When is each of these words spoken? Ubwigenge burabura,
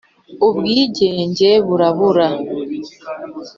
Ubwigenge 0.47 1.49
burabura, 1.67 2.27